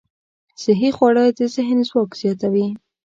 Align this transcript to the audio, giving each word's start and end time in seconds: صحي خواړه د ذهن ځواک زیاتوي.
صحي 0.63 0.89
خواړه 0.97 1.23
د 1.37 1.39
ذهن 1.55 1.77
ځواک 1.89 2.09
زیاتوي. 2.21 2.67